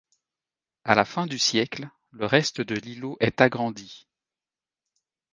A 0.83 0.95
la 0.95 1.05
fin 1.05 1.27
du 1.27 1.37
siècle, 1.37 1.87
le 2.09 2.25
reste 2.25 2.59
de 2.61 2.73
l'îlot 2.73 3.17
est 3.19 3.39
agrandi. 3.39 4.07